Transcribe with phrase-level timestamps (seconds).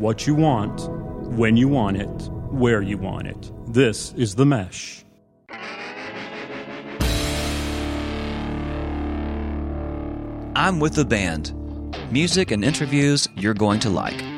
[0.00, 0.88] what you want,
[1.36, 3.52] when you want it, where you want it.
[3.66, 5.04] This is The Mesh.
[10.56, 11.52] I'm with the band.
[12.10, 14.29] Music and interviews you're going to like.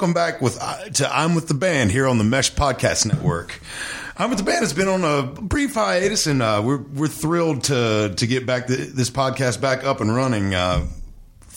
[0.00, 3.60] Welcome back with uh, to I'm with the band here on the Mesh Podcast Network.
[4.16, 7.64] I'm with the band has been on a brief hiatus, and uh, we're we're thrilled
[7.64, 10.54] to to get back the, this podcast back up and running.
[10.54, 10.86] Uh,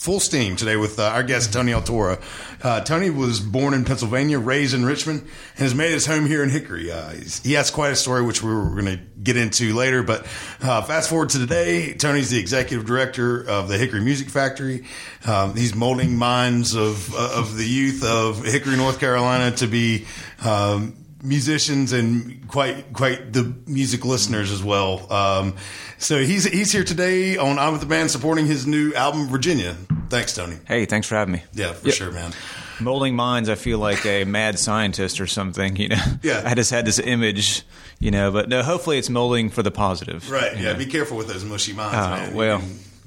[0.04, 2.20] Full steam today with uh, our guest Tony Altora.
[2.62, 6.42] Uh, Tony was born in Pennsylvania, raised in Richmond, and has made his home here
[6.42, 6.92] in Hickory.
[6.92, 10.02] Uh, he has quite a story, which we were going to get into later.
[10.02, 10.26] But
[10.60, 14.84] uh, fast forward to today, Tony's the executive director of the Hickory Music Factory.
[15.26, 20.04] Um, he's molding minds of of the youth of Hickory, North Carolina, to be
[20.44, 25.10] um, musicians and quite quite the music listeners as well.
[25.12, 25.56] Um,
[25.98, 29.74] so he's he's here today on I'm with the band supporting his new album Virginia.
[30.10, 30.58] Thanks, Tony.
[30.68, 31.42] Hey, thanks for having me.
[31.54, 32.32] Yeah, for sure, man.
[32.80, 36.02] Molding minds, I feel like a mad scientist or something, you know.
[36.22, 36.42] Yeah.
[36.46, 37.62] I just had this image,
[38.00, 40.28] you know, but no, hopefully it's molding for the positive.
[40.30, 40.56] Right.
[40.56, 40.72] Yeah.
[40.72, 40.78] know.
[40.78, 42.34] Be careful with those mushy minds, Oh, man.
[42.34, 42.62] Well.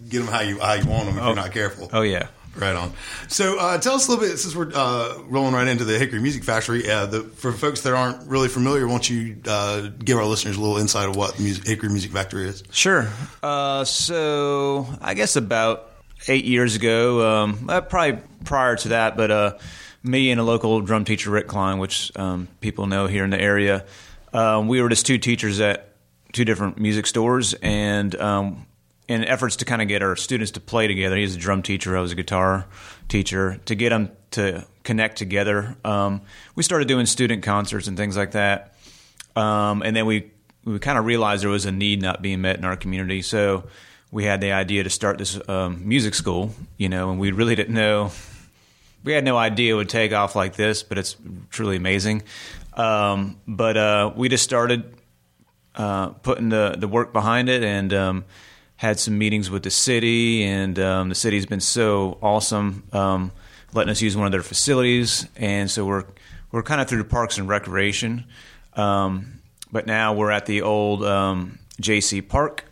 [0.09, 1.89] get them how you how you want them if you're not careful.
[1.93, 2.27] Oh yeah.
[2.57, 2.91] Right on.
[3.27, 6.19] So, uh, tell us a little bit since we're uh, rolling right into the Hickory
[6.19, 6.89] Music Factory.
[6.89, 10.59] Uh, the, for folks that aren't really familiar, won't you uh, give our listeners a
[10.61, 12.63] little insight of what music, Hickory Music Factory is?
[12.71, 13.07] Sure.
[13.43, 15.91] Uh, so I guess about
[16.27, 19.61] eight years ago, um, uh, probably prior to that, but
[20.03, 23.39] me and a local drum teacher, Rick Klein, which um, people know here in the
[23.39, 23.85] area,
[24.33, 25.93] we were just two teachers at
[26.33, 28.66] two different music stores, and um,
[29.07, 31.97] in efforts to kind of get our students to play together, he's a drum teacher,
[31.97, 32.65] I was a guitar
[33.07, 35.77] teacher, to get them to connect together.
[35.85, 36.21] Um,
[36.55, 38.75] we started doing student concerts and things like that.
[39.35, 40.31] Um, and then we
[40.65, 43.63] we kind of realized there was a need not being met in our community, so
[44.11, 46.53] we had the idea to start this um, music school.
[46.77, 48.11] You know, and we really didn't know.
[49.03, 51.15] We had no idea it would take off like this, but it's
[51.49, 52.23] truly amazing.
[52.73, 54.93] Um, but uh, we just started
[55.75, 58.25] uh, putting the the work behind it, and um,
[58.77, 63.31] had some meetings with the city, and um, the city's been so awesome, um,
[63.73, 66.05] letting us use one of their facilities, and so we're
[66.51, 68.25] we're kind of through Parks and Recreation,
[68.75, 69.39] um,
[69.71, 72.21] but now we're at the old um, J.C.
[72.21, 72.63] Park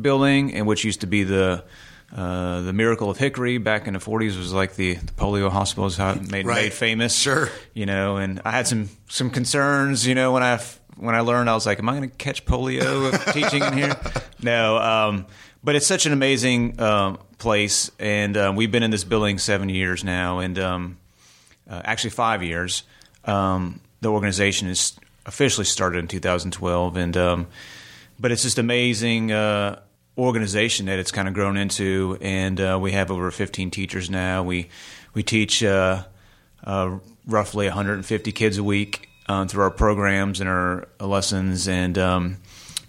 [0.00, 1.62] building, and which used to be the
[2.16, 5.86] uh, the Miracle of Hickory back in the 40s was like the, the polio hospital
[5.86, 6.64] is how it made Right.
[6.64, 7.14] made famous.
[7.16, 7.48] Sure.
[7.72, 10.58] you know, and I had some some concerns, you know, when I
[10.96, 13.96] when I learned, I was like, "Am I going to catch polio teaching in here?"
[14.42, 15.26] No, um,
[15.62, 19.68] but it's such an amazing um, place, and uh, we've been in this building seven
[19.68, 20.96] years now, and um,
[21.68, 22.82] uh, actually five years.
[23.24, 27.46] Um, the organization is officially started in 2012, and um,
[28.18, 29.80] but it's just amazing uh,
[30.16, 34.42] organization that it's kind of grown into, and uh, we have over 15 teachers now.
[34.42, 34.68] We
[35.14, 36.04] we teach uh,
[36.64, 42.36] uh, roughly 150 kids a week um, through our programs and our lessons, and um,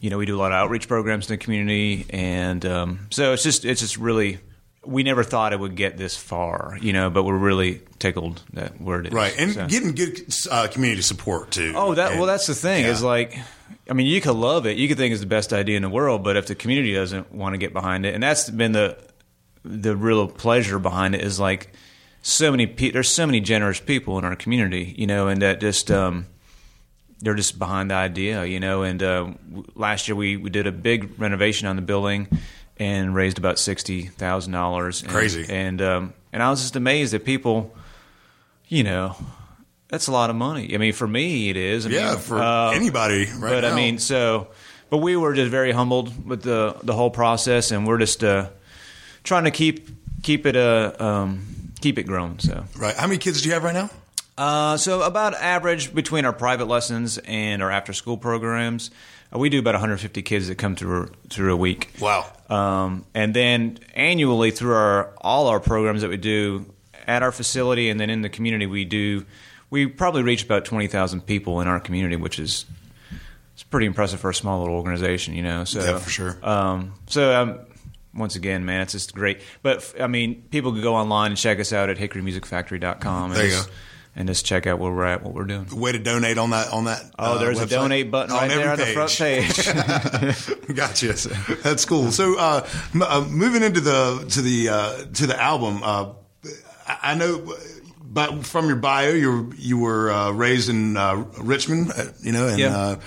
[0.02, 3.32] you know we do a lot of outreach programs in the community, and um, so
[3.34, 4.40] it's just it's just really.
[4.84, 8.82] We never thought it would get this far, you know, but we're really tickled that
[8.82, 9.14] where it is.
[9.14, 9.32] Right.
[9.38, 11.74] And So- getting good uh, community support, too.
[11.76, 12.86] Oh, that And- well, that's the thing.
[12.86, 13.38] Is like,
[13.88, 15.90] I mean, you could love it, you could think it's the best idea in the
[15.90, 18.98] world, but if the community doesn't want to get behind it, and that's been the
[19.64, 21.72] the real pleasure behind it is like
[22.24, 25.62] so many pe- there's so many generous people in our community, you know, and that
[25.62, 26.26] just um,
[27.22, 28.84] they're just behind the idea, you know.
[28.84, 29.32] And uh,
[29.76, 32.28] last year we we did a big renovation on the building
[32.78, 35.04] and raised about sixty thousand dollars.
[35.04, 35.46] Crazy.
[35.50, 37.76] And um, and I was just amazed that people,
[38.68, 39.16] you know.
[39.90, 40.74] That's a lot of money.
[40.74, 41.86] I mean, for me, it is.
[41.86, 43.74] I Yeah, mean, for uh, anybody right but now.
[43.74, 44.48] I mean, so,
[44.90, 48.48] but we were just very humbled with the the whole process, and we're just uh,
[49.26, 49.90] trying to keep
[50.24, 51.46] keep it uh, um,
[51.82, 52.40] keep it growing.
[52.40, 52.96] So, Right.
[52.96, 53.90] How many kids do you have right now?
[54.38, 58.92] Uh, so about average between our private lessons and our after school programs,
[59.34, 61.92] uh, we do about 150 kids that come through through a week.
[62.00, 62.32] Wow.
[62.50, 66.66] Um, and then annually through our all our programs that we do
[67.08, 69.26] at our facility and then in the community, we do
[69.70, 72.66] we probably reach about twenty thousand people in our community, which is
[73.54, 75.66] it's pretty impressive for a small little organization, you know.
[75.66, 76.38] So Yeah, for sure.
[76.42, 77.60] Um, so um,
[78.14, 79.42] once again, man, it's just great.
[79.62, 83.34] But I mean, people can go online and check us out at hickorymusicfactory.com.
[83.34, 83.70] There you just,
[84.16, 85.68] and just check out where we're at, what we're doing.
[85.72, 87.04] Way to donate on that on that.
[87.18, 89.56] Oh, uh, there's a donate button right there on the front page.
[90.76, 91.14] gotcha.
[91.64, 92.12] That's cool.
[92.12, 96.14] So, uh, m- uh, moving into the to the uh, to the album, uh,
[96.88, 97.56] I I know,
[98.04, 101.92] but from your bio, you were you were uh, raised in uh, Richmond,
[102.22, 102.78] you know, and Yeah.
[102.78, 103.00] uh,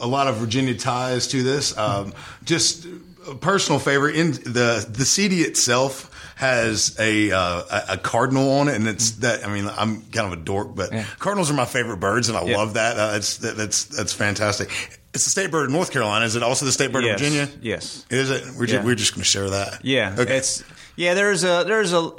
[0.00, 1.76] a lot of Virginia ties to this.
[1.76, 2.12] Um,
[2.44, 2.86] just
[3.28, 8.76] a personal favorite in the the CD itself has a uh, a- cardinal on it,
[8.76, 9.44] and it's that.
[9.44, 11.04] I mean, I'm kind of a dork, but Yeah.
[11.18, 12.56] cardinals are my favorite birds, and I Yeah.
[12.56, 12.96] love that.
[12.96, 14.70] Uh, that's that, that's that's fantastic.
[15.12, 16.24] It's the state bird of North Carolina.
[16.26, 17.14] Is it also the state bird Yes.
[17.20, 17.48] of Virginia?
[17.60, 18.04] Yes.
[18.08, 18.44] Is it?
[18.56, 18.74] We're Yeah.
[18.76, 19.84] just, we're just going to share that.
[19.84, 20.36] Yeah, Okay.
[20.36, 20.62] it's
[20.96, 21.14] yeah.
[21.14, 22.12] There's a there's a.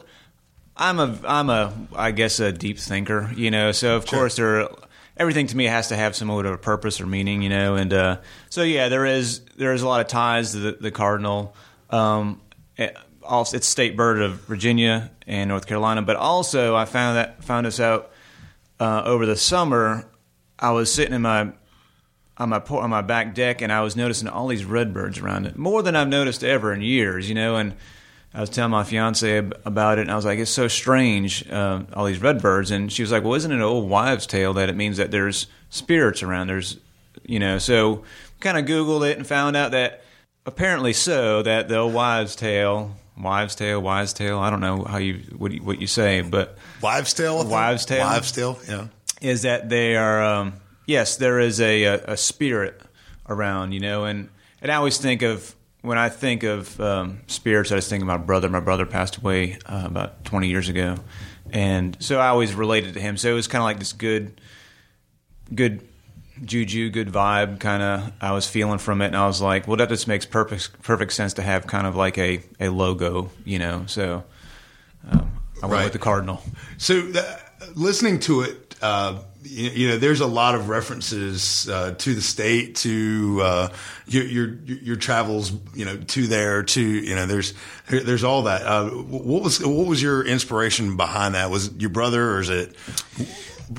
[0.76, 3.72] I'm a I'm a I guess a deep thinker, you know.
[3.72, 4.68] So of course there,
[5.18, 7.76] everything to me has to have some sort of purpose or meaning, you know.
[7.76, 8.18] And uh,
[8.50, 11.56] so yeah, there is there is a lot of ties to the, the cardinal.
[11.90, 12.42] Um,
[12.78, 12.98] it-
[13.30, 17.68] also, it's state bird of Virginia and North Carolina, but also I found that found
[17.68, 18.12] this out
[18.80, 20.06] uh, over the summer.
[20.58, 21.52] I was sitting in my
[22.38, 25.58] on my on my back deck, and I was noticing all these redbirds around it,
[25.58, 27.56] more than I've noticed ever in years, you know.
[27.56, 27.76] And
[28.34, 31.84] I was telling my fiance about it, and I was like, "It's so strange, uh,
[31.94, 34.70] all these redbirds." And she was like, "Well, isn't it an old wives' tale that
[34.70, 36.48] it means that there's spirits around?
[36.48, 36.78] There's,
[37.26, 38.04] you know." So
[38.40, 40.02] kind of Googled it and found out that
[40.46, 44.40] apparently so that the old wives' tale, wives' tale, wives' tale.
[44.40, 47.46] I don't know how you what you, what you say, but Wives' tale.
[47.46, 48.06] Wives' tale?
[48.06, 48.60] Wives' tale.
[48.68, 48.88] Yeah.
[49.22, 50.54] is that they are um,
[50.86, 52.82] yes there is a, a, a spirit
[53.28, 54.30] around you know and
[54.62, 58.08] and I always think of when I think of um, spirits I just think of
[58.08, 60.96] my brother my brother passed away uh, about 20 years ago
[61.52, 64.40] and so I always related to him so it was kind of like this good
[65.54, 65.88] good
[66.46, 69.78] juju good vibe kind of I was feeling from it and I was like well
[69.78, 73.60] that just makes perfect perfect sense to have kind of like a, a logo you
[73.60, 74.24] know so
[75.10, 75.32] um,
[75.62, 75.84] I went Right.
[75.86, 76.42] with the cardinal
[76.78, 77.12] So
[77.76, 82.22] listening to it, uh, you, you know, there's a lot of references uh, to the
[82.22, 83.70] state, to uh,
[84.08, 87.54] your, your your travels, you know, to there, to you know, there's
[87.90, 88.62] there's all that.
[88.64, 91.50] Uh, what was what was your inspiration behind that?
[91.50, 92.76] Was it your brother, or is it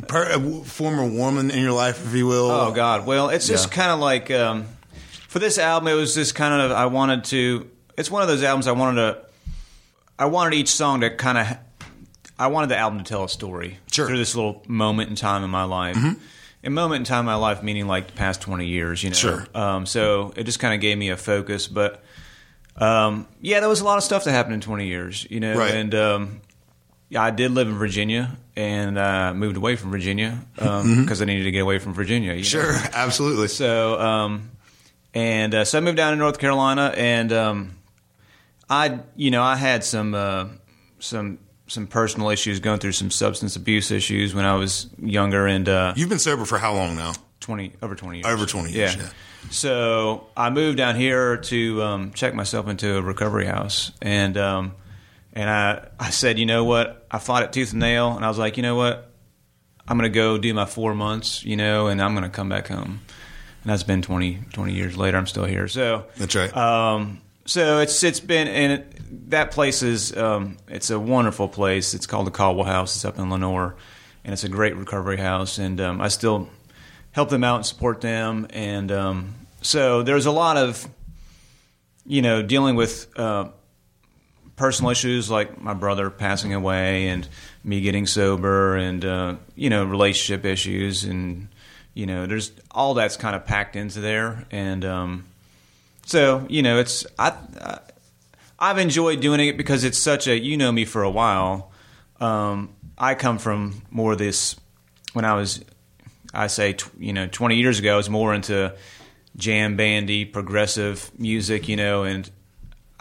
[0.06, 2.50] per, a former woman in your life, if you will?
[2.50, 3.06] Oh God!
[3.06, 3.74] Well, it's just Yeah.
[3.74, 4.66] kind of like um,
[5.28, 7.68] for this album, it was just kind of I wanted to.
[7.98, 9.18] It's one of those albums I wanted to.
[10.18, 11.56] I wanted each song to kind of.
[12.38, 14.06] I wanted the album to tell a story Sure.
[14.06, 15.98] through this little moment in time in my life.
[16.62, 19.14] A moment in time in my life, meaning like the past twenty years, you know.
[19.16, 19.46] Sure.
[19.54, 22.02] Um, so it just kind of gave me a focus, but
[22.76, 25.54] um, yeah, there was a lot of stuff that happened in twenty years, you know,
[25.56, 25.74] Right.
[25.74, 26.40] and um,
[27.08, 31.44] yeah, I did live in Virginia and uh, moved away from Virginia because I needed
[31.44, 32.32] to get away from Virginia.
[32.32, 32.42] You know?
[32.42, 33.48] sure, absolutely.
[33.48, 34.50] So, um,
[35.14, 37.76] and uh, so I moved down to North Carolina, and um,
[38.68, 40.48] I, you know, I had some uh,
[40.98, 45.68] some some personal issues, going through some substance abuse issues when I was younger, and
[45.68, 47.12] uh, You've been sober for how long now?
[47.40, 48.26] twenty over twenty years.
[48.26, 49.08] Over 20 years, yeah.
[49.48, 54.74] So I moved down here to um, check myself into a recovery house, and um,
[55.32, 57.06] and I I said, you know what?
[57.10, 59.10] I fought it tooth and nail, and I was like, you know what?
[59.88, 62.48] I'm going to go do my four months, you know, and I'm going to come
[62.48, 63.00] back home.
[63.62, 65.18] And that's been 20, 20 years later.
[65.18, 65.66] I'm still here.
[65.66, 66.56] So That's right.
[66.56, 71.92] um, so it's it's been and it, that place is um, it's a wonderful place.
[71.94, 72.94] It's called the Caldwell House.
[72.94, 73.74] It's up in Lenoir,
[74.24, 75.58] and it's a great recovery house.
[75.58, 76.48] And um, I still
[77.10, 78.46] help them out and support them.
[78.50, 80.86] And um, so there's a lot of
[82.06, 83.48] you know dealing with uh,
[84.60, 87.26] personal issues like my brother passing away and
[87.64, 91.48] me getting sober and uh, you know relationship issues and
[91.94, 94.44] you know there's all that's kind of packed into there.
[94.50, 95.24] And um,
[96.04, 97.78] so you know it's I, I
[98.58, 101.72] I've enjoyed doing it because it's such a you know me for a while.
[102.20, 104.56] Um, I come from more this
[105.14, 105.64] when I was
[106.34, 108.76] I say tw- you know 20 years ago I was more into
[109.36, 112.30] jam bandy progressive music you know and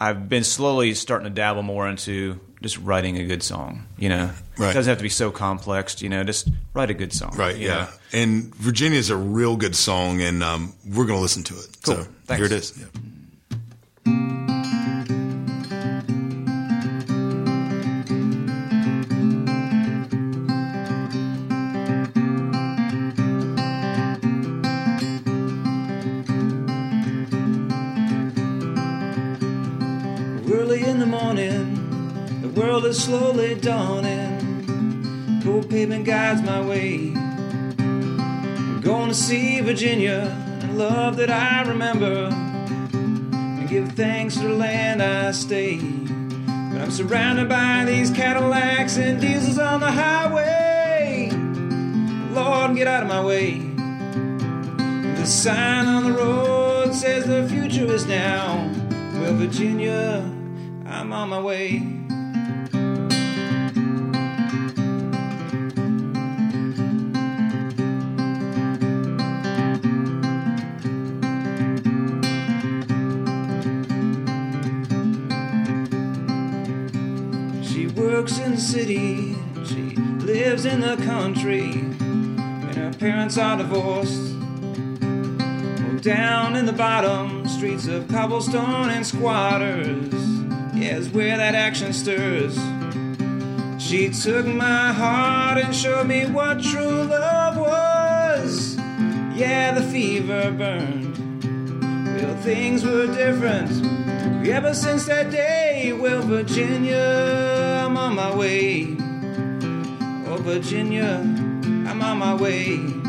[0.00, 3.86] I've been slowly starting to dabble more into just writing a good song.
[3.98, 4.70] You know, Right.
[4.70, 6.00] it doesn't have to be so complex.
[6.00, 7.36] You know, just write a good song.
[7.36, 7.68] Right, yeah.
[7.68, 7.88] know?
[8.12, 8.52] And
[8.94, 11.68] is a real good song, and um, we're going to listen to it.
[11.84, 11.94] Cool.
[11.96, 12.38] So Thanks.
[12.38, 12.78] here it is.
[12.78, 12.86] Yeah.
[33.60, 35.40] Dawning.
[35.44, 37.12] Cold pavement guides my way.
[37.16, 42.28] I'm going to see Virginia and love that I remember.
[42.92, 45.78] And give thanks to the land I stay.
[45.78, 51.30] But I'm surrounded by these Cadillacs and diesels on the highway.
[52.32, 53.58] Lord, get out of my way.
[55.16, 58.70] The sign on the road says the future is now.
[59.14, 60.22] Well, Virginia,
[60.86, 61.99] I'm on my way.
[78.20, 79.34] Works in the city,
[79.64, 79.96] she
[80.26, 84.34] lives in the country, and her parents are divorced.
[85.00, 90.12] Oh, down in the bottom streets of cobblestone and squatters,
[90.74, 92.58] yeah, is where that action stirs.
[93.82, 98.76] She took my heart and showed me what true love was.
[99.34, 100.99] Yeah, the fever burned.
[102.42, 103.70] Things were different
[104.48, 105.92] ever since that day.
[105.92, 108.96] Well, Virginia, I'm on my way.
[110.26, 111.18] Oh, Virginia,
[111.86, 112.99] I'm on my way.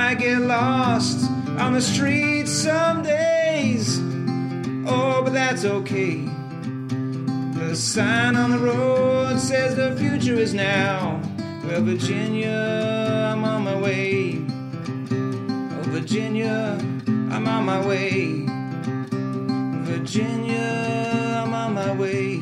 [0.00, 1.28] Might get lost
[1.58, 3.98] on the streets some days.
[4.86, 6.24] Oh, but that's okay.
[7.58, 11.20] The sign on the road says the future is now.
[11.64, 14.40] Well, Virginia, I'm on my way.
[15.10, 16.78] Oh, Virginia,
[17.32, 18.46] I'm on my way.
[19.84, 22.38] Virginia, I'm on my way.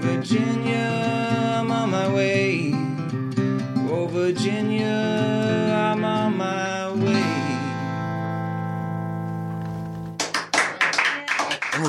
[0.00, 2.72] Virginia, I'm on my way.
[3.92, 5.45] Oh, Virginia,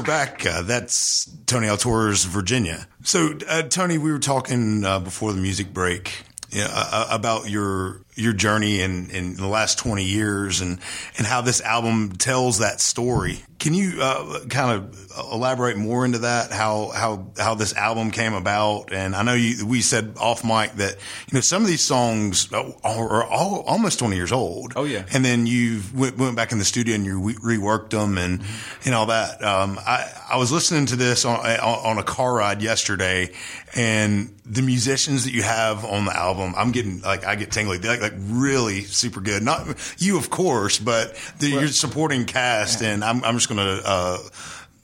[0.07, 0.45] back.
[0.45, 2.87] Uh, that's Tony Altor's Virginia.
[3.03, 8.33] So, uh, Tony, we were talking uh, before the music break yeah, about your your
[8.33, 10.79] journey in, in the last 20 years and,
[11.17, 13.43] and how this album tells that story.
[13.59, 16.51] Can you uh, kind of elaborate more into that?
[16.51, 18.93] How how how this album came about?
[18.93, 20.93] And I know you, we said off mic that
[21.27, 24.73] you know some of these songs are, are all, almost 20 years old.
[24.75, 25.05] Oh, yeah.
[25.11, 28.43] And then you went, went back in the studio and you re- reworked them and
[28.85, 29.43] and all that.
[29.43, 33.31] Um, I I was listening to this on on a car ride yesterday,
[33.75, 37.79] and the musicians that you have on the album, I'm getting like I get tingly.
[37.79, 39.43] Like, really super good.
[39.43, 44.17] Not you, of course, but the, your supporting cast, and I'm I'm just gonna uh,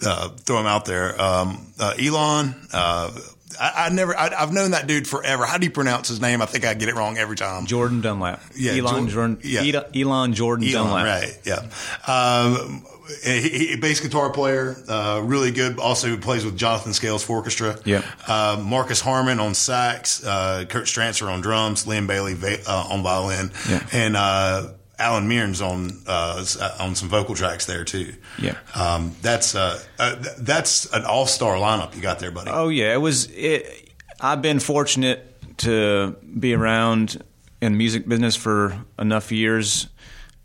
[0.05, 1.19] uh, throw him out there.
[1.21, 2.55] Um, uh, Elon.
[2.71, 3.11] Uh,
[3.59, 4.17] I, I never.
[4.17, 5.45] I, I've known that dude forever.
[5.45, 6.41] How do you pronounce his name?
[6.41, 7.65] I think I get it wrong every time.
[7.67, 8.41] Jordan Dunlap.
[8.55, 9.39] Yeah, Elon Jor- Jordan.
[9.43, 9.81] yeah.
[9.95, 11.05] Elon Jordan Elon, Dunlap.
[11.05, 11.39] right?
[11.45, 11.59] Yeah.
[12.07, 12.85] Um,
[13.23, 15.79] he, he, bass guitar player, uh, really good.
[15.79, 17.77] Also plays with Jonathan Scales Fourchestra.
[17.85, 18.03] Yeah.
[18.27, 23.03] Uh, Marcus Harmon on sax, uh, Kurt Strancer on drums, Liam Bailey va- uh, on
[23.03, 23.85] violin, Yeah.
[23.91, 24.69] and uh,
[24.99, 26.45] Alan Mearns on uh,
[26.79, 28.13] on some vocal tracks there too.
[28.39, 28.57] Yeah.
[28.75, 32.51] Um, that's uh, uh, that's an all star lineup you got there, buddy.
[32.51, 33.29] Oh yeah, it was.
[33.31, 33.91] It,
[34.21, 37.21] I've been fortunate to be around
[37.61, 39.87] in the music business for enough years,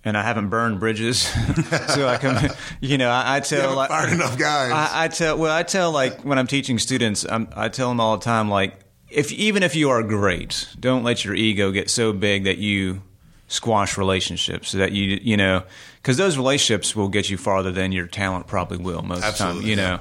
[0.08, 1.20] and I haven't burned bridges,
[1.88, 2.50] so I can,
[2.80, 4.72] you know, I, I tell like, fired enough guys.
[4.72, 8.00] I, I tell well, I tell like when I'm teaching students, I'm, I tell them
[8.00, 11.90] all the time, like if even if you are great, don't let your ego get
[11.90, 13.02] so big that you
[13.48, 15.62] squash relationships so that you you know
[16.02, 19.38] because those relationships will get you farther than your talent probably will most of the
[19.38, 19.74] time you yeah.
[19.74, 20.00] know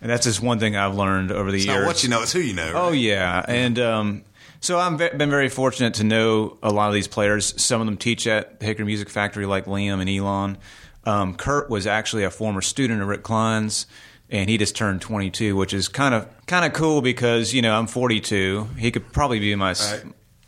[0.00, 2.22] and that's just one thing I've learned over the it's years not what you know,
[2.22, 2.72] it's who you know.
[2.74, 4.24] Oh yeah, and um,
[4.60, 7.60] so I've been very fortunate to know a lot of these players.
[7.62, 10.58] Some of them teach at the Hickory Music Factory, like Liam and Elon.
[11.04, 13.86] Um, Kurt was actually a former student of Rick Klein's,
[14.30, 17.74] and he just turned 22, which is kind of kind of cool because you know
[17.78, 18.68] I'm 42.
[18.78, 20.02] He could probably be my, Right.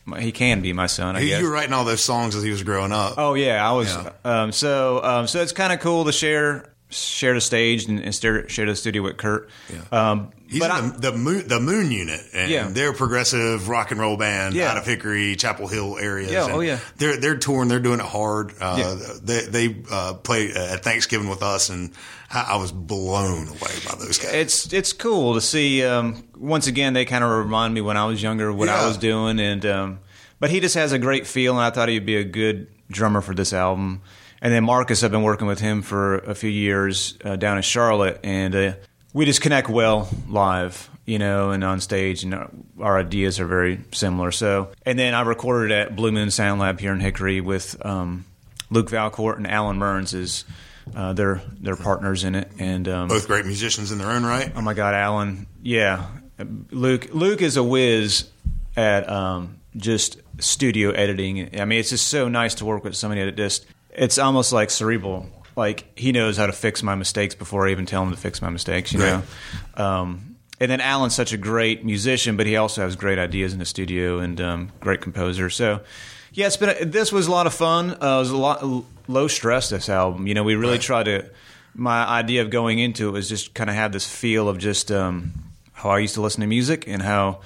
[0.05, 1.17] my he can be my son.
[1.17, 1.41] I He- guess.
[1.41, 3.15] you were writing all those songs as he was growing up.
[3.17, 3.95] Oh yeah, I was.
[3.95, 4.11] Yeah.
[4.25, 8.15] Um, so um, so it's kind of cool to share shared a stage and, and
[8.15, 9.49] shared, shared a studio with Kurt.
[9.93, 12.69] Um, He's but in the, the moon the Moon Unit, and Yeah.
[12.69, 14.71] they're a progressive rock and roll band Yeah.
[14.73, 16.33] out of Hickory, Chapel Hill areas.
[16.33, 16.79] Yeah, oh, yeah.
[16.97, 18.53] they're they're touring, they're doing it hard.
[18.61, 19.15] Uh, Yeah.
[19.23, 21.93] They they uh, played at Thanksgiving with us, and
[22.33, 24.35] I, I was blown away by those guys.
[24.35, 25.85] it's it's cool to see.
[25.85, 28.97] Um, once again, they kind of remind me when I was younger what I was
[28.97, 30.01] doing, and um,
[30.41, 33.21] but he just has a great feel, and I thought he'd be a good drummer
[33.21, 34.03] for this album.
[34.43, 37.63] And then Marcus, I've been working with him for a few years uh, down in
[37.63, 38.73] Charlotte, and uh,
[39.13, 43.47] we just connect well live, you know, and on stage, and our, our ideas are
[43.47, 44.33] very similar.
[44.33, 48.25] So, and then I recorded at Blue Moon Sound Lab here in Hickory with um,
[48.71, 50.45] Luke Valcourt and Alan Mearns is.
[50.97, 54.51] Uh, they're they're partners in it, and um, Both great musicians in their own right.
[54.57, 55.47] Oh my God, Alan!
[55.63, 56.07] Yeah,
[56.71, 57.11] Luke.
[57.13, 58.29] Luke is a whiz
[58.77, 61.61] at um, just studio editing.
[61.61, 63.67] I mean, it's just so nice to work with somebody that just.
[63.93, 65.27] It's almost like cerebral.
[65.57, 68.41] Like he knows how to fix my mistakes before I even tell him to fix
[68.41, 68.93] my mistakes.
[68.93, 69.25] You Right.
[69.77, 69.85] know.
[69.85, 73.59] Um, and then Alan's such a great musician, but he also has great ideas in
[73.59, 75.49] the studio and um, great composer.
[75.51, 75.81] So,
[76.33, 77.91] yeah, it's been a, this was a lot of fun.
[77.93, 79.71] Uh, it was a lot low stress.
[79.71, 80.81] This album, you know, we really Right.
[80.83, 81.31] tried to.
[81.75, 84.91] My idea of going into it was just kind of have this feel of just
[84.93, 85.33] um,
[85.73, 87.41] how I used to listen to music and how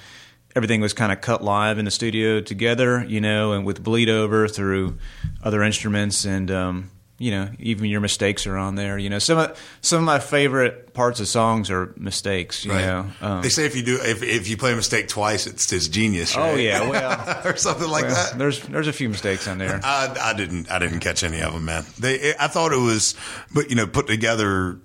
[0.55, 4.09] everything was kind of cut live in the studio together, you know, and with bleed
[4.09, 4.99] over through
[5.43, 6.51] other instruments and.
[6.51, 8.99] Um, you know, even your mistakes are on there.
[8.99, 12.65] You know, some of some of my favorite parts of songs are mistakes.
[12.65, 15.47] You know, um, they say if you do if, if you play a mistake twice,
[15.47, 16.37] it's it's genius.
[16.37, 18.37] oh yeah, well, or something like well, that.
[18.39, 19.81] there's there's a few mistakes on there.
[19.85, 21.85] I, I didn't I didn't catch any of them, man.
[22.01, 23.15] They I thought it was,
[23.55, 24.81] but you know, put together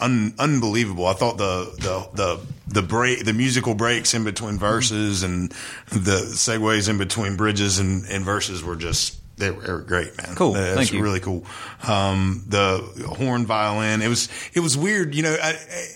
[0.00, 1.06] un, unbelievable.
[1.06, 5.50] I thought the the the the break the musical breaks in between verses and
[5.90, 9.18] the segues in between bridges and, and verses were just.
[9.36, 10.36] They were, they were great, man.
[10.36, 10.52] Cool.
[10.52, 11.02] Was Thank you.
[11.02, 11.46] really cool.
[11.88, 14.02] Um, the horn violin.
[14.02, 15.14] It was it was weird.
[15.14, 15.86] You know, I, I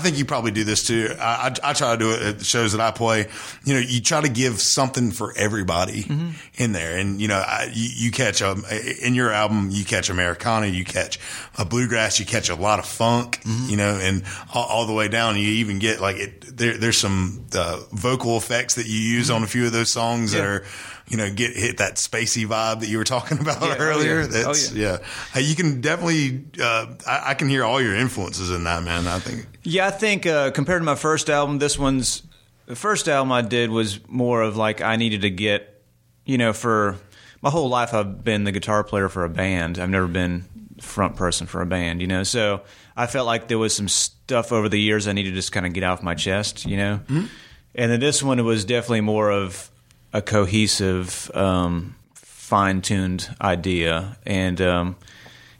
[0.00, 1.14] think you probably do this too.
[1.18, 3.26] I, I, I try to do it at the shows that I play.
[3.64, 6.30] You know, you try to give something for everybody Mm-hmm.
[6.62, 8.56] in there, and you know, I, you, you catch a
[9.04, 11.18] in your album, you catch Americana, you catch
[11.58, 13.40] a bluegrass, you catch a lot of funk.
[13.42, 13.70] Mm-hmm.
[13.70, 14.24] You know, and
[14.54, 16.56] all, all the way down, you even get like it.
[16.56, 20.32] There, there's some uh, vocal effects that you use on a few of those songs
[20.32, 20.64] that Mm-hmm.
[20.66, 20.97] Are.
[21.08, 24.20] You know, get hit that spacey vibe that you were talking about Yeah, oh, earlier.
[24.20, 24.26] yeah.
[24.26, 24.98] Oh, That's yeah.
[25.00, 25.06] yeah.
[25.36, 26.44] Uh, you can definitely.
[26.60, 29.06] Uh, I, I can hear all your influences in that, man.
[29.06, 29.46] I think.
[29.62, 32.22] Yeah, I think uh, compared to my first album, this one's
[32.66, 35.82] the first album I did was more of like I needed to get,
[36.26, 36.96] you know, for
[37.40, 39.78] my whole life I've been the guitar player for a band.
[39.78, 40.44] I've never been
[40.80, 42.22] front person for a band, you know.
[42.24, 42.62] So
[42.96, 45.64] I felt like there was some stuff over the years I needed to just kind
[45.64, 47.00] of get off my chest, you know.
[47.08, 49.70] And then this one was definitely more of
[50.12, 54.96] a cohesive, um, fine-tuned idea, and um,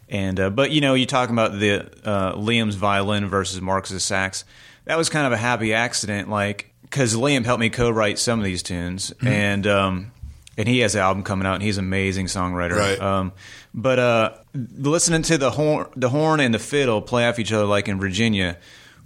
[0.09, 4.43] and uh, but you know, you're talking about the uh, Liam's violin versus Marcus's sax.
[4.85, 8.45] That was kind of a happy accident, like because Liam helped me co-write some of
[8.45, 10.11] these tunes, and um,
[10.57, 12.75] and he has an album coming out, and he's an amazing songwriter.
[12.75, 12.99] Right.
[12.99, 13.33] Um,
[13.73, 17.65] but uh, listening to the horn, the horn and the fiddle play off each other,
[17.65, 18.57] like in Virginia,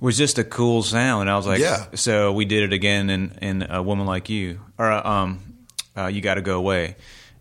[0.03, 1.29] was just a cool sound.
[1.29, 1.85] I was like, Yeah.
[1.95, 5.39] So we did it again in in a woman like you, or uh, um,
[5.97, 6.95] uh, you got to go away,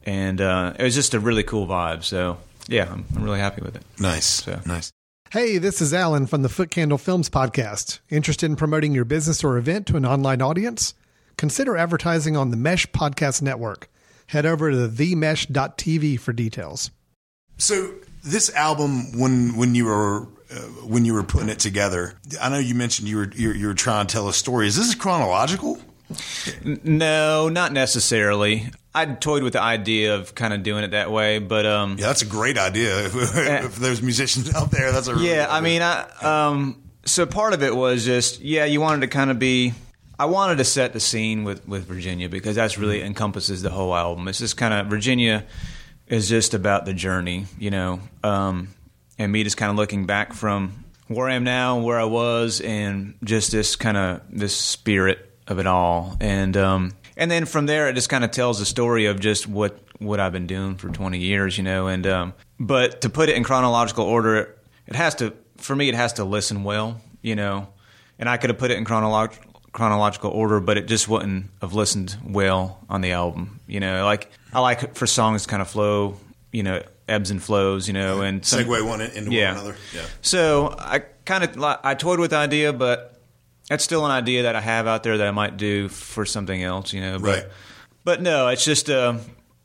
[0.04, 2.04] and uh, it was just a really cool vibe.
[2.04, 3.82] So yeah, I'm, I'm really happy with it.
[3.98, 4.90] Nice, So- nice.
[5.30, 8.00] Hey, this is Alan from the Foot Candle Films podcast.
[8.10, 10.92] Interested in promoting your business or event to an online audience?
[11.38, 13.88] Consider advertising on the Mesh Podcast Network.
[14.26, 16.90] Head over to the themesh.tv for details.
[17.56, 22.48] So this album, when when you were uh, when you were putting it together, I
[22.48, 24.66] know you mentioned you were you you were trying to tell a story.
[24.66, 25.78] Is this chronological?
[26.64, 28.70] No, not necessarily.
[28.94, 32.08] I toyed with the idea of kind of doing it that way, but um, Yeah,
[32.08, 33.06] that's a great idea.
[33.06, 36.82] If, if there's musicians out there, that's a really Yeah, good I mean, I um,
[37.04, 39.72] so part of it was just yeah, you wanted to kind of be.
[40.18, 43.94] I wanted to set the scene with with Virginia because that's really encompasses the whole
[43.94, 44.28] album.
[44.28, 45.44] It's just kind of Virginia
[46.06, 48.68] is just about the journey, you know, um,
[49.18, 52.60] and me just kind of looking back from where I am now, where I was,
[52.60, 57.66] and just this kind of this spirit of it all, and um, and then from
[57.66, 60.76] there it just kind of tells the story of just what what I've been doing
[60.76, 64.94] for 20 years, you know, and um, but to put it in chronological order, it
[64.94, 67.68] has to for me it has to listen well, you know,
[68.18, 69.38] and I could have put it in chronolog-
[69.72, 74.04] chronological order, but it just wouldn't have listened well on the album, you know.
[74.04, 76.16] Like I like for songs to kind of flow,
[76.52, 79.52] you know, ebbs and flows, you know, and some- segue one into yeah.
[79.52, 79.76] one another.
[79.94, 80.04] Yeah.
[80.22, 83.20] So I kind of I toyed with the idea, but
[83.68, 86.62] that's still an idea that I have out there that I might do for something
[86.62, 87.18] else, you know.
[87.18, 87.44] But, Right.
[88.04, 89.18] But no, it's just uh,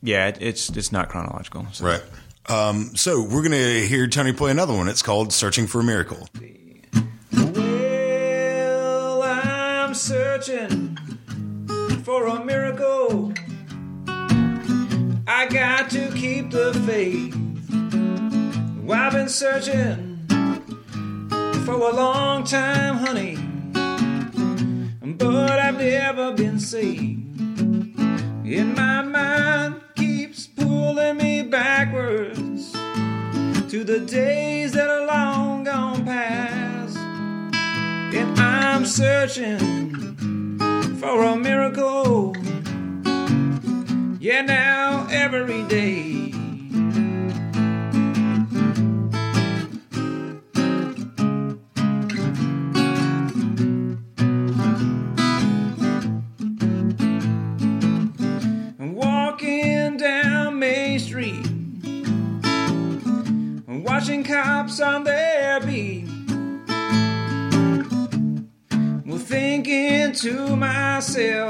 [0.03, 1.65] yeah, it, it's it's not chronological.
[1.71, 1.85] So.
[1.85, 2.03] Right.
[2.49, 4.87] Um, so we're going to hear Tony play another one.
[4.87, 6.29] It's called Searching for a Miracle.
[7.33, 10.97] Well, I'm searching
[12.03, 13.26] for a miracle.
[15.39, 17.31] I got to keep the faith.
[18.91, 20.25] I've been searching
[21.63, 23.37] for a long time, honey,
[25.13, 27.39] but I've never been saved.
[27.39, 32.71] In my mind keeps pulling me backwards
[33.69, 36.97] to the days that are long gone past.
[36.97, 40.57] And I'm searching
[40.99, 42.33] for a miracle.
[44.27, 46.33] Yeah, now every day.
[58.77, 61.47] Walking down Main Street
[63.65, 66.05] watching cops on their beat.
[69.05, 71.46] Well, thinking to myself,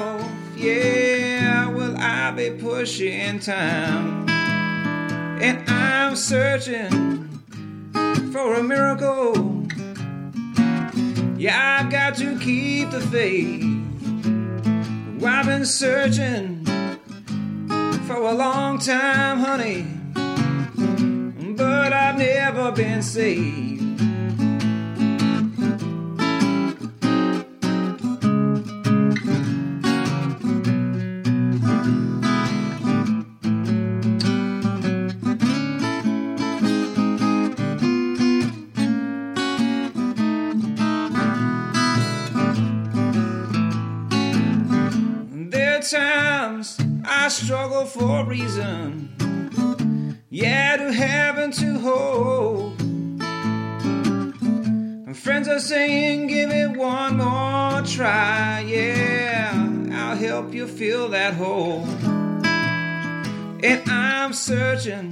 [2.38, 4.30] be pushing time?
[4.30, 7.41] And I'm searching
[8.32, 9.65] for a miracle.
[11.38, 13.63] Yeah, I've got to keep the faith.
[15.23, 16.63] I've been searching
[18.06, 19.86] for a long time, honey
[21.58, 23.66] but I've never been saved.
[47.38, 49.13] Struggle for a reason
[50.30, 52.78] yeah, to heaven to hope.
[55.15, 58.62] Friends are saying, give it one more try.
[58.62, 61.84] Yeah, I'll help you fill that hole.
[63.63, 65.12] And I'm searching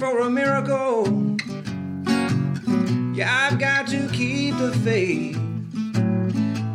[0.00, 1.06] for a miracle.
[3.14, 5.38] Yeah, I've got to keep the faith.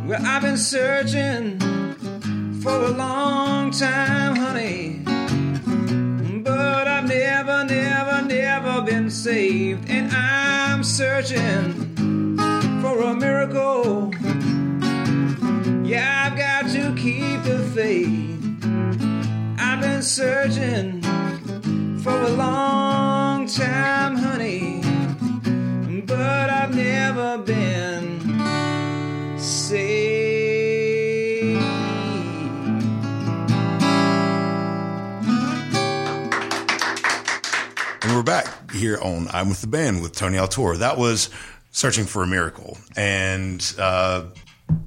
[0.06, 1.58] Well, I've been searching
[2.68, 5.00] for a long time, honey
[6.44, 9.88] but I've never, never, never been saved.
[9.90, 12.36] And I'm searching
[12.82, 14.12] for a miracle.
[15.84, 18.40] Yeah, I've got to keep the faith.
[19.58, 21.02] I've been searching
[22.02, 24.80] for a long time, honey,
[26.06, 28.08] but I've never been
[29.38, 30.37] saved.
[38.18, 40.78] We're back here on I'm with the band with Tony Altor.
[40.78, 41.30] That was
[41.70, 42.76] Searching for a Miracle.
[42.96, 44.24] And, uh,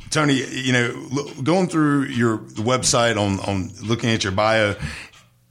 [0.09, 4.75] Tony, you know, going through your website on, on looking at your bio,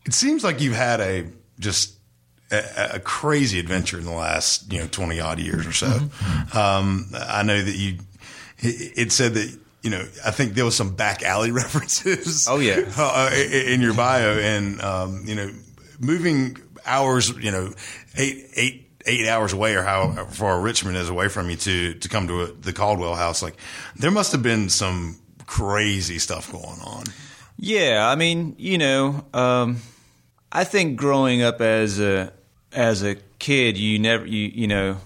[0.05, 1.95] it seems like you've had a just
[2.51, 6.01] a, a crazy adventure in the last, you know, 20 odd years or so.
[6.53, 7.97] Um, I know that you,
[8.59, 12.47] it it said that, you know, I think there was some back alley references.
[12.47, 12.83] Oh, yeah.
[12.99, 15.51] uh, in in your bio and, um, you know,
[15.99, 17.73] moving hours, you know,
[18.16, 22.09] eight, eight, eight hours away or how far Richmond is away from you to, to
[22.09, 23.43] come to a, the Caldwell house.
[23.43, 23.57] Like
[23.97, 27.05] there must have been some crazy stuff going on.
[27.59, 29.79] Yeah, I mean, you know, um,
[30.51, 32.33] I think growing up as a
[32.73, 34.97] as a kid, you never, you you know,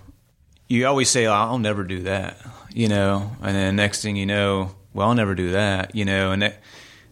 [0.69, 2.39] you always say, "I'll never do that,"
[2.73, 6.31] you know, and then next thing you know, well, I'll never do that, you know,
[6.31, 6.61] and, that,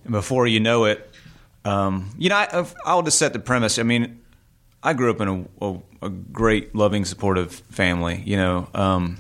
[0.05, 1.11] and before you know it,
[1.64, 3.79] um, you know, I, I'll just set the premise.
[3.79, 4.21] I mean,
[4.83, 5.29] I grew up in
[5.61, 9.18] a, a, a great, loving, supportive family, you know, um,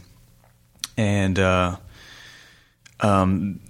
[0.96, 1.76] and uh,
[3.00, 3.60] um,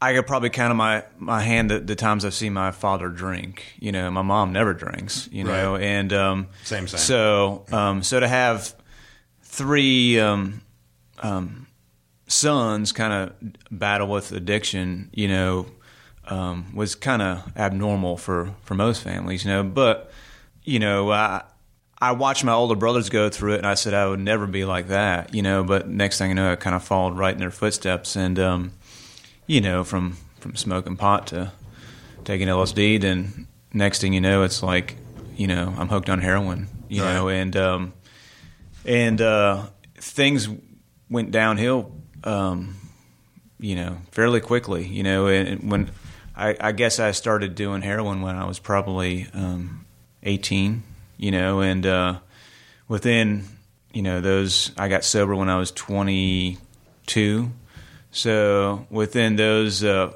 [0.00, 3.08] I could probably count on my, my hand the, the times I've seen my father
[3.08, 3.64] drink.
[3.80, 5.28] You know, my mom never drinks.
[5.32, 5.82] You know, Right.
[5.82, 6.98] and um, Same, same.
[6.98, 8.74] So, um, so to have
[9.42, 10.60] three um,
[11.22, 11.66] um,
[12.26, 15.66] sons kind of battle with addiction, you know,
[16.26, 19.44] um, was kind of abnormal for for most families.
[19.44, 20.10] You know, but
[20.64, 21.42] you know, I
[22.00, 24.64] I watched my older brothers go through it, and I said I would never be
[24.64, 25.34] like that.
[25.34, 28.16] You know, but next thing you know, I kind of followed right in their footsteps,
[28.16, 28.72] and um,
[29.46, 31.52] you know, from from smoking pot to
[32.24, 34.96] taking LSD, then next thing you know, it's like,
[35.36, 37.14] you know, I'm hooked on heroin, you Right.
[37.14, 37.92] know, and um,
[38.84, 40.48] and uh, things
[41.10, 41.92] went downhill,
[42.24, 42.76] um,
[43.58, 45.90] you know, fairly quickly, you know, and when
[46.36, 49.83] I, I guess I started doing heroin when I was probably um,
[50.24, 50.82] 18,
[51.18, 52.18] you know, and uh,
[52.88, 53.44] within
[53.92, 57.50] you know those I got sober when I was 22.
[58.10, 60.12] So within those uh,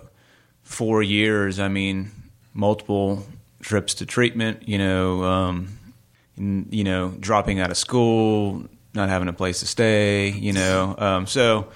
[0.62, 2.10] four years, I mean,
[2.54, 3.24] multiple
[3.60, 5.68] trips to treatment, you know, um,
[6.36, 10.94] you know, dropping out of school, not having a place to stay, you know.
[10.96, 11.68] Um, so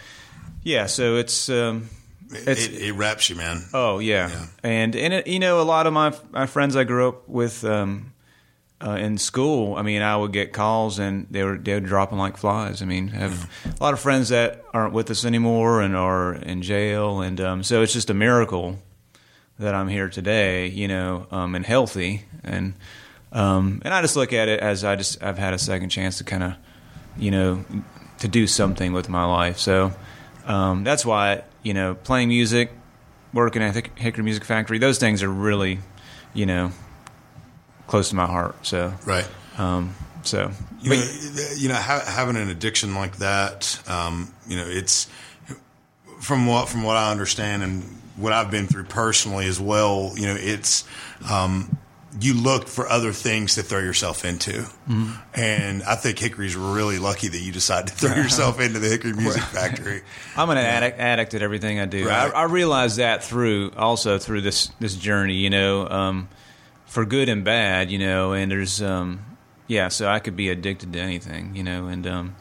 [0.63, 1.89] yeah, so it's um,
[2.31, 3.65] it's It, it wraps you, man.
[3.75, 4.47] Oh yeah, Yeah.
[4.63, 7.65] and and it, you know a lot of my my friends I grew up with
[7.65, 8.12] um,
[8.85, 9.77] uh, in school.
[9.77, 12.83] I mean, I would get calls and they were they were dropping like flies.
[12.83, 16.35] I mean, I have a lot of friends that aren't with us anymore and are
[16.35, 18.79] in jail, and um, so it's just a miracle
[19.59, 20.67] that I'm here today.
[20.67, 22.75] You know, um, and healthy, and
[23.31, 26.19] um, and I just look at it as I just I've had a second chance
[26.19, 26.55] to kind of
[27.17, 27.65] you know
[28.19, 29.59] to do something with my life.
[29.59, 29.93] So
[30.47, 32.73] um, that's why you know playing music,
[33.33, 35.79] working at Hick- Hickory Music Factory, those things are really
[36.35, 36.73] you know
[37.93, 38.55] close to my heart.
[38.67, 39.27] So Right.
[39.59, 40.51] um, so
[40.81, 41.05] You know,
[41.59, 45.09] you know, ha- having an addiction like that, um, you know, it's
[46.21, 47.83] from what from what I understand and
[48.17, 50.13] what I've been through personally as well.
[50.17, 50.85] You know, it's
[51.31, 51.77] um,
[52.19, 54.65] you look for other things to throw yourself into,
[55.35, 59.13] and I think Hickory's really lucky that you decided to throw yourself into the Hickory
[59.13, 60.01] Music Factory.
[60.37, 62.09] I'm an addict, addict at everything I do.
[62.09, 62.33] Right.
[62.35, 66.29] I, I realized that through also through this this journey, you know, um,
[66.93, 68.33] for good and bad, you know.
[68.33, 69.25] And there's, um,
[69.67, 71.87] yeah, so I could be addicted to anything, you know.
[71.87, 72.37] And um,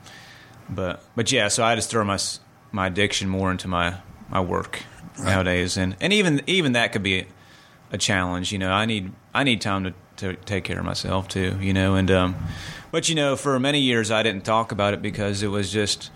[0.69, 2.19] but but yeah, so I just throw my
[2.71, 3.95] my addiction more into my
[4.29, 4.83] my work
[5.17, 7.27] nowadays, and and even even that could be a,
[7.93, 8.71] a challenge, you know.
[8.71, 11.95] I need I need time to to take care of myself too, you know.
[11.95, 12.35] And um,
[12.91, 16.11] but you know, for many years I didn't talk about it because it was just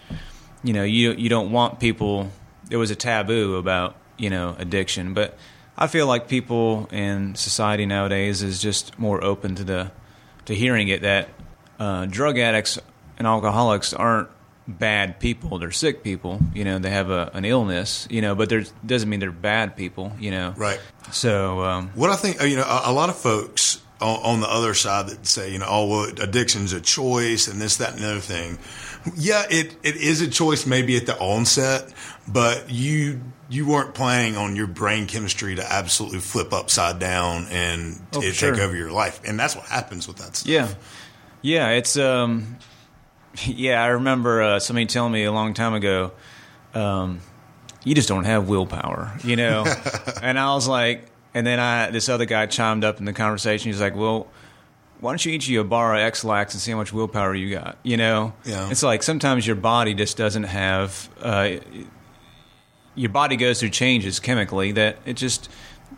[0.62, 2.32] you know you you don't want people
[2.66, 5.38] there was a taboo about you know addiction but
[5.78, 9.92] i feel like people in society nowadays is just more open to the
[10.46, 11.30] to hearing it that
[11.80, 12.80] uh, drug addicts
[13.18, 14.30] and alcoholics aren't
[14.68, 18.50] bad people they're sick people you know they have a, an illness you know but
[18.50, 20.80] there doesn't mean they're bad people you know Right.
[21.12, 24.40] so um, What I think, uh, you know, a, a lot of folks on, on
[24.42, 27.94] the other side that say, you know, oh, well, addiction's a choice and this, that,
[27.94, 28.58] and the other thing.
[29.16, 31.94] Yeah, it, it is a choice maybe at the onset,
[32.28, 38.02] but you you weren't planning on your brain chemistry to absolutely flip upside down and
[38.14, 38.52] Oh, t- sure.
[38.54, 40.50] take over your life, and that's what happens with that stuff.
[40.50, 40.68] Yeah,
[41.42, 41.70] yeah.
[41.70, 42.58] It's um,
[43.46, 43.84] yeah.
[43.84, 46.12] I remember uh, somebody telling me a long time ago,
[46.74, 47.20] um,
[47.84, 49.66] you just don't have willpower, you know.
[50.24, 53.72] and I was like, and then I this other guy chimed up in the conversation.
[53.72, 54.28] He's like, well.
[55.00, 57.54] Why don't you eat you a bar of Ex-Lax and see how much willpower you
[57.54, 57.78] got?
[57.84, 58.70] You know, Yeah.
[58.70, 61.10] it's like sometimes your body just doesn't have.
[61.22, 61.58] Uh,
[62.96, 65.50] your body goes through changes chemically that it just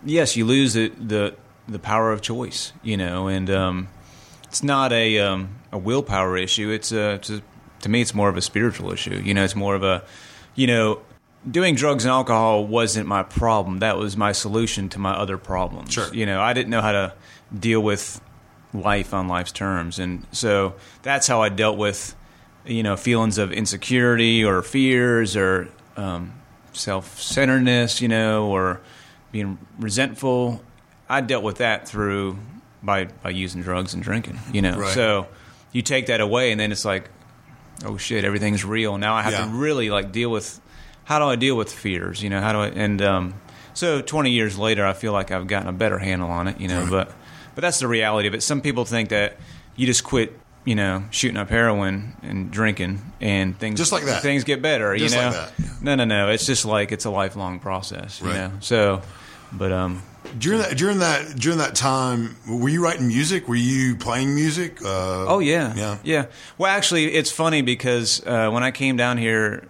[0.04, 1.36] yes you lose the the,
[1.68, 3.88] the power of choice you know and um,
[4.46, 7.42] it's not a um, a willpower issue it's a, it's a
[7.82, 10.04] to me it's more of a spiritual issue you know it's more of a
[10.56, 11.00] you know
[11.50, 15.94] doing drugs and alcohol wasn't my problem that was my solution to my other problems
[15.94, 16.12] Sure.
[16.12, 17.14] you know I didn't know how to
[17.58, 18.20] deal with
[18.74, 20.00] life on life's terms.
[20.00, 22.16] And so that's how I dealt with
[22.66, 26.34] you know feelings of insecurity or fears or um,
[26.74, 28.82] self-centeredness you know or
[29.32, 30.62] being resentful.
[31.10, 32.38] I dealt with that through
[32.84, 34.78] by by using drugs and drinking you know.
[34.78, 34.94] Right.
[34.94, 35.28] so
[35.72, 37.10] you take that away and then it's like
[37.86, 38.98] oh shit everything's real.
[38.98, 39.46] Now i have Yeah.
[39.46, 40.60] to really like deal with
[41.06, 42.42] how do i deal with fears you know?
[42.42, 43.34] How do i and um,
[43.74, 46.68] so 20 years later i feel like i've gotten a better handle on it you
[46.68, 47.12] know but
[47.58, 49.36] but that's the reality of it some people think that
[49.76, 50.32] you just quit
[50.64, 54.22] you know shooting up heroin and drinking and things Just like that.
[54.22, 55.82] things get better Just you know like that.
[55.82, 58.36] no no no it's just like it's a lifelong process you Right.
[58.38, 59.02] know so
[59.52, 60.04] but um
[60.38, 63.48] During that during that during that time, were you writing music?
[63.48, 64.82] Were you playing music?
[64.84, 65.98] Uh, Oh yeah, yeah.
[66.04, 66.26] yeah.
[66.58, 69.64] Well, actually, it's funny because uh, when I came down here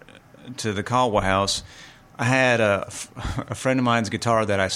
[0.58, 1.62] to the Caldwell House,
[2.17, 2.88] I had a,
[3.50, 4.69] a friend of mine's guitar that I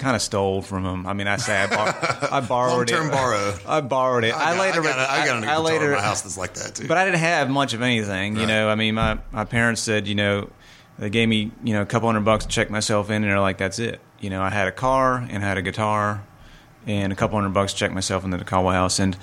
[0.00, 1.06] kind of stole from him.
[1.06, 3.12] I mean, I say I, bar- I borrowed Long-term it.
[3.12, 3.60] borrowed.
[3.66, 4.34] I borrowed it.
[4.34, 6.36] I, got, later, I got, a- I got a I later, in my house that's
[6.38, 6.88] like that too.
[6.88, 8.36] but I didn't have much of anything.
[8.36, 10.50] You know, I mean, my my parents said, you know,
[10.98, 13.38] they gave me you know a couple hundred bucks to check myself in, and they're
[13.40, 14.00] like, that's it.
[14.20, 16.24] You know, I had a car and I had a guitar,
[16.86, 19.16] and a couple hundred bucks to check myself into the Caldwell House, and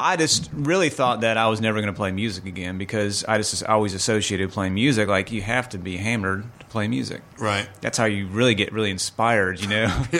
[0.00, 3.38] I just really thought that I was never going to play music again because I
[3.38, 7.22] just always associated playing music like you have to be hammered to play music.
[7.38, 7.68] right.
[7.80, 10.04] That's how you really get really inspired, you know.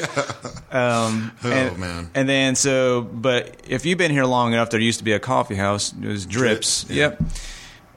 [0.71, 2.11] Um, Oh, and, man.
[2.15, 5.19] And then so, but if you've been here long enough, there used to be a
[5.19, 5.93] coffee house.
[5.95, 6.85] It was Drips.
[6.85, 7.09] Drips, yeah.
[7.11, 7.23] Yep.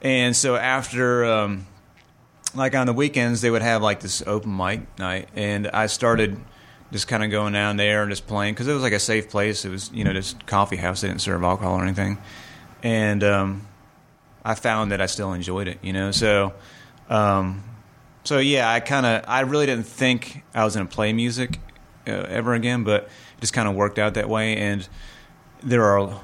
[0.00, 1.66] And so after, um,
[2.54, 6.38] like on the weekends, they would have like this open mic night, and I started
[6.92, 9.30] just kind of going down there and just playing because it was like a safe
[9.30, 9.64] place.
[9.64, 11.00] It was you know just coffee house.
[11.00, 12.18] They didn't serve alcohol or anything,
[12.82, 13.66] and um,
[14.44, 15.78] I found that I still enjoyed it.
[15.82, 16.52] You know, so
[17.08, 17.64] um,
[18.24, 21.58] so yeah, I kind of I really didn't think I was going to play music
[22.06, 24.56] uh, ever again, but it just kind of worked out that way.
[24.56, 24.86] And
[25.62, 26.20] there are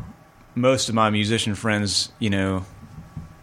[0.55, 2.67] most of my musician friends, you know.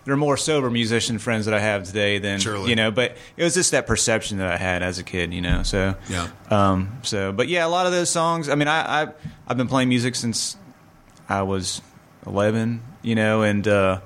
[0.05, 2.69] They're more sober musician friends that I have today than Surely.
[2.69, 5.41] you know, but it was just that perception that I had as a kid, you
[5.41, 5.63] know.
[5.63, 6.27] So Yeah.
[6.51, 8.47] um, so, but yeah, a lot of those songs.
[8.47, 9.07] I mean, I, I
[9.47, 10.57] I've been playing music since
[11.27, 11.81] I was
[12.25, 14.01] eleven, you know, and uh,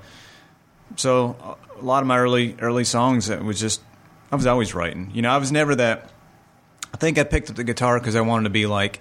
[0.96, 3.82] so a lot of my early early songs it was just
[4.32, 5.12] I was always writing.
[5.14, 6.12] You know, I was never that.
[6.94, 9.00] I think I picked up the guitar because I wanted to be like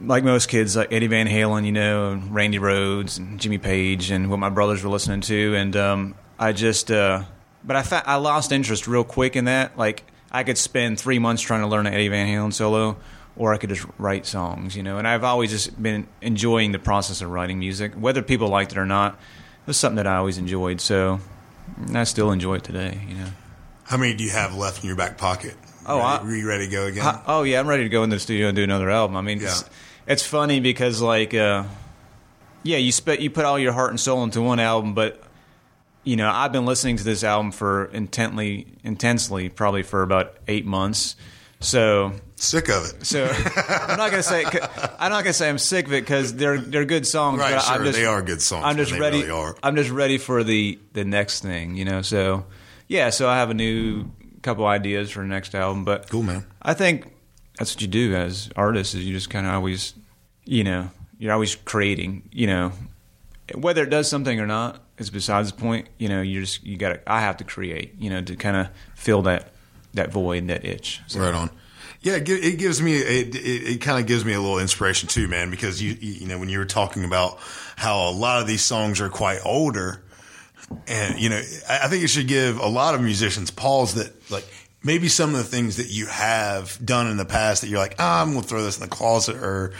[0.00, 4.10] like most kids, like Eddie Van Halen, you know, and Randy Rhoads and Jimmy Page,
[4.10, 7.22] and what my brothers were listening to, and um, I just, uh,
[7.64, 9.76] but I fa- I lost interest real quick in that.
[9.78, 12.96] Like I could spend three months trying to learn an Eddie Van Halen solo,
[13.36, 14.98] or I could just write songs, you know.
[14.98, 18.78] And I've always just been enjoying the process of writing music, whether people liked it
[18.78, 19.12] or not.
[19.14, 21.20] It was something that I always enjoyed, so
[21.94, 23.28] I still enjoy it today, you know.
[23.84, 25.54] How many do you have left in your back pocket?
[25.86, 27.04] Oh, ready, I- are you ready to go again?
[27.04, 29.16] I- oh yeah, I'm ready to go into the studio and do another album.
[29.16, 29.64] I mean, it's,
[30.06, 31.64] it's funny because like, uh,
[32.64, 35.22] yeah, you sp- you put all your heart and soul into one album, but
[36.04, 40.66] you know, I've been listening to this album for intently, intensely, probably for about eight
[40.66, 41.16] months.
[41.60, 43.06] So, Sick of it.
[43.06, 44.44] so I'm not gonna say
[44.98, 47.38] I'm not gonna say I'm sick of it because they're they're good songs.
[47.38, 49.18] Right, but I'm just, they are good songs, I'm just ready.
[49.18, 49.54] really are.
[49.62, 52.02] I'm just ready for the the next thing, you know.
[52.02, 52.46] So,
[52.88, 54.10] yeah, so I have a new
[54.42, 56.44] couple ideas for the next album, but Cool, man.
[56.60, 57.12] I think
[57.60, 59.94] that's what you do as artists is you just kind of always,
[60.44, 62.72] you know, you're always creating, you know,
[63.54, 65.88] whether it does something or not is besides the point.
[65.98, 67.12] You know, you just you got to.
[67.12, 69.52] I have to create, you know, to kind of fill that
[69.94, 71.00] that void, that itch.
[71.06, 71.50] So, Right on.
[72.02, 75.28] Yeah, it, gives me it, it, it kind of gives me a little inspiration too,
[75.28, 75.50] man.
[75.50, 77.38] Because you you know when you were talking about
[77.76, 80.02] how a lot of these songs are quite older,
[80.88, 84.44] and you know I, think it should give a lot of musicians pause that like
[84.82, 87.94] maybe some of the things that you have done in the past that you're like
[88.00, 89.72] ah, I'm gonna throw this in the closet or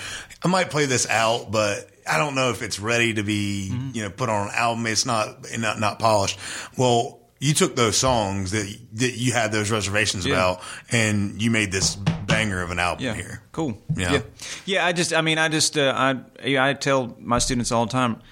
[0.44, 4.02] I might play this out, but I don't know if it's ready to be you
[4.02, 4.86] know put on an album.
[4.86, 6.38] It's not not not polished.
[6.76, 7.18] Well.
[7.44, 10.34] You took those songs that that you had those reservations Yeah.
[10.34, 10.60] about,
[10.92, 13.42] and you made this banger of an album Yeah, here.
[13.50, 13.82] cool.
[13.96, 14.12] Yeah.
[14.12, 14.20] yeah,
[14.64, 17.90] Yeah, I just, I mean, I just, uh, I, I tell my students all the
[17.90, 18.22] time.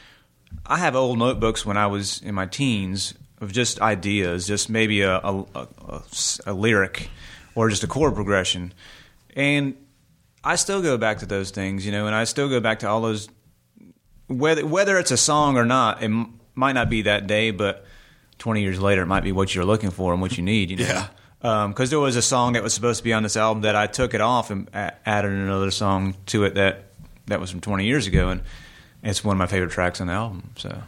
[0.64, 5.00] I have old notebooks when I was in my teens of just ideas, just maybe
[5.02, 5.16] a
[6.46, 7.10] a lyric
[7.56, 8.72] or just a chord progression,
[9.34, 9.74] and
[10.44, 12.88] I still go back to those things, you know, and I still go back to
[12.88, 13.28] all those
[14.30, 17.84] whether whether it's a song or not, it m- might not be that day, but
[18.38, 20.70] 20 years later, it might be what you're looking for and what you need.
[20.70, 21.06] You know?
[21.42, 21.66] Yeah.
[21.68, 23.86] Because there was a song that was supposed to be on this album that I
[23.86, 26.84] took it off and a- added another song to it that
[27.26, 28.42] that was from 20 years ago, and
[29.02, 30.50] it's one of my favorite tracks on the album.
[30.56, 30.80] So, uh,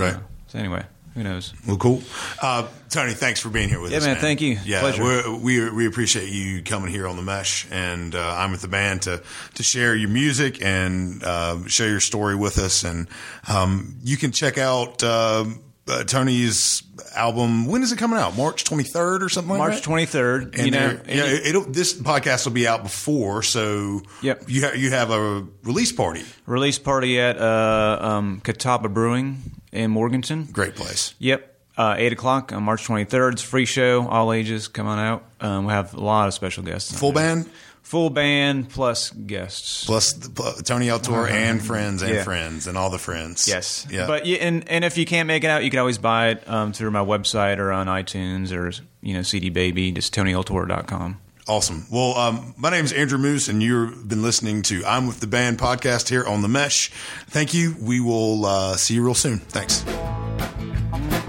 [0.00, 0.16] Right.
[0.48, 0.84] So anyway,
[1.16, 1.52] who knows?
[1.66, 2.02] Well, cool.
[2.40, 4.06] Uh, Tony, thanks for being here with Yeah, us.
[4.06, 4.58] Yeah, man, thank you.
[4.64, 8.68] Yeah, we we appreciate you coming here on the Mesh, and uh, I'm with the
[8.68, 9.22] band to
[9.54, 12.84] to share your music and uh, share your story with us.
[12.84, 13.08] And
[13.48, 15.46] um, you can check out uh,
[15.88, 16.82] uh, Tony's
[17.16, 17.66] album.
[17.66, 18.36] When is it coming out?
[18.36, 19.90] March 23rd or something like March that.
[19.90, 20.54] 23rd.
[20.56, 24.44] And you know, yeah, this podcast will be out before, so Yep.
[24.48, 26.24] you ha- you have a release party.
[26.46, 29.42] release party at uh, um, Catawba Brewing
[29.76, 30.48] in Morganton.
[30.52, 31.14] Great place.
[31.18, 31.52] Yep.
[31.76, 33.32] Uh, 8 o'clock on March 23rd.
[33.32, 34.66] It's free show, all ages.
[34.66, 35.24] Come on out.
[35.40, 36.98] Um, we have a lot of special guests.
[36.98, 37.50] Full band
[37.86, 39.84] Full band plus guests.
[39.84, 42.12] plus the, Tony Altor and friends and.
[42.12, 42.24] Yeah.
[42.24, 43.46] friends and all the friends.
[43.46, 43.86] Yes.
[43.88, 44.08] Yeah.
[44.08, 46.72] But and and if you can't make it out, you can always buy it um,
[46.72, 51.20] through my website or on iTunes or you know CD Baby, just TonyAltor.com.
[51.48, 51.86] Awesome.
[51.92, 55.28] Well, um, my name is Andrew Moose, and you've been listening to I'm with the
[55.28, 56.88] Band podcast here on the Mesh.
[57.28, 57.76] Thank you.
[57.80, 59.38] We will uh, see you real soon.
[59.38, 59.84] Thanks.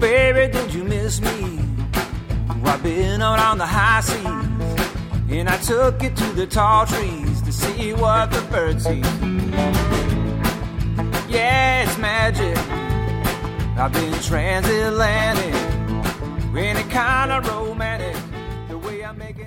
[0.00, 1.60] Baby, did you miss me?
[2.64, 7.40] I've been out on the high seas, and I took you to the tall trees
[7.42, 9.00] to see what the birds see.
[11.32, 12.58] Yeah, it's magic.
[13.78, 15.54] I've been transatlantic,
[16.56, 18.16] any kind of romantic.
[18.68, 19.46] The way I'm making.